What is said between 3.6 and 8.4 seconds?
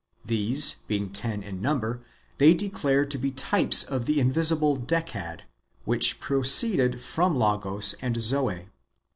of the invisible Decad, which proceeded from Logos and